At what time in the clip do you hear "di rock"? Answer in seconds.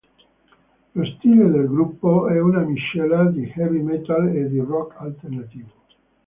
4.49-4.95